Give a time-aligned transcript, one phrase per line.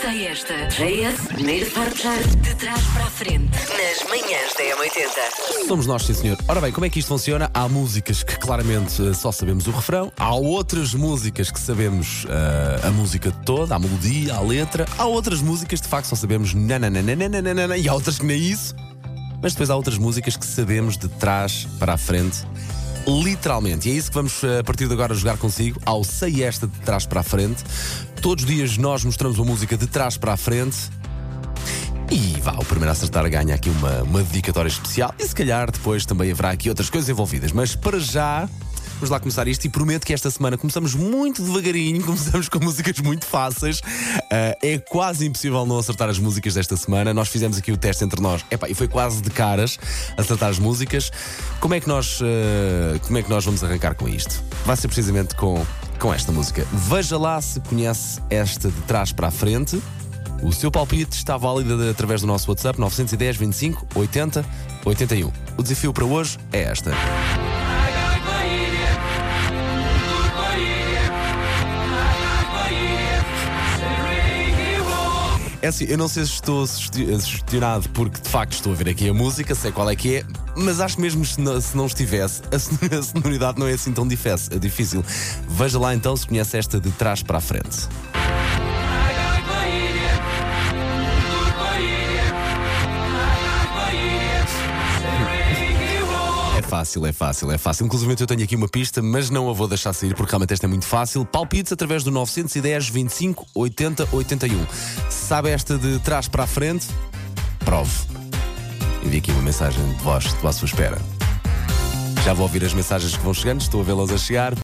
[0.00, 0.54] Sei esta.
[0.68, 3.50] JS, primeiro forjar de trás para a frente.
[3.50, 5.66] Nas manhãs da M80.
[5.68, 6.38] Somos nós, sim senhor.
[6.48, 7.50] Ora bem, como é que isto funciona?
[7.52, 12.86] Há músicas que claramente eh, só sabemos o refrão, há outras músicas que sabemos eh,
[12.86, 17.76] a música toda, a melodia, a letra, há outras músicas de facto só sabemos nananana,
[17.76, 18.74] e há outras que nem isso,
[19.42, 22.46] mas depois há outras músicas que sabemos de trás para a frente.
[23.10, 26.44] Literalmente, e é isso que vamos eh, a partir de agora jogar consigo ao Sei
[26.44, 27.64] Esta de trás para a frente.
[28.22, 30.76] Todos os dias nós mostramos uma música de trás para a frente
[32.10, 35.70] e vá, o primeiro a acertar ganha aqui uma, uma dedicatória especial e se calhar
[35.70, 37.50] depois também haverá aqui outras coisas envolvidas.
[37.50, 38.48] Mas para já,
[39.00, 42.98] vamos lá começar isto e prometo que esta semana começamos muito devagarinho, começamos com músicas
[43.00, 43.80] muito fáceis.
[44.30, 47.14] Ah, é quase impossível não acertar as músicas desta semana.
[47.14, 49.78] Nós fizemos aqui o teste entre nós Epá, e foi quase de caras
[50.18, 51.10] acertar as músicas.
[51.60, 54.42] Como é que nós, ah, como é que nós vamos arrancar com isto?
[54.66, 55.64] Vai ser precisamente com,
[55.98, 56.66] com esta música.
[56.70, 59.82] Veja lá se conhece esta de trás para a frente.
[60.42, 64.44] O seu palpite está válido através do nosso WhatsApp 910 25 80
[64.84, 65.32] 81.
[65.56, 66.90] O desafio para hoje é esta.
[75.62, 78.88] É assim, eu não sei se estou sugesti- sugestionado porque de facto estou a ver
[78.88, 80.24] aqui a música, sei qual é que é,
[80.56, 83.92] mas acho mesmo se não, se não estivesse, a son- a sonoridade não é assim
[83.92, 85.04] tão difes- difícil.
[85.48, 87.88] Veja lá então se conhece esta de trás para a frente.
[96.58, 97.86] É fácil, é fácil, é fácil.
[97.86, 100.66] Inclusive eu tenho aqui uma pista, mas não a vou deixar sair porque realmente esta
[100.66, 101.24] é muito fácil.
[101.24, 104.66] Palpites através do 910 25 80 81.
[105.30, 106.88] Sabe esta de trás para a frente?
[107.64, 107.88] Prove.
[109.04, 110.98] Envie aqui uma mensagem de voz, estou à sua espera.
[112.24, 114.54] Já vou ouvir as mensagens que vão chegando, estou a vê-las a chegar.